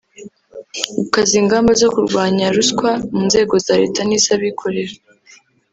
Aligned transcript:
Gukaza 0.97 1.33
ingamba 1.41 1.71
zo 1.81 1.87
kurwanya 1.93 2.45
ruswa 2.55 2.89
mu 3.15 3.21
nzego 3.27 3.53
za 3.65 3.73
Leta 3.81 4.01
n’iz’abikorera 4.05 4.93